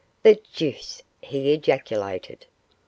'The 0.23 0.39
deuce!' 0.55 1.03
he 1.21 1.53
ejaculated. 1.53 2.47